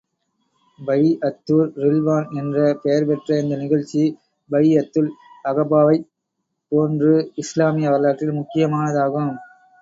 [0.79, 4.01] பைஅத்துர் ரில்வான் என்ற பெயர் பெற்ற இந்த நிகழ்ச்சி,
[4.49, 5.11] பைஅத்துல்
[5.45, 6.09] அகபாவை ப்
[6.71, 9.31] போன்று இஸ்லாமிய வரலாற்றில் முக்கியமானதாகும்.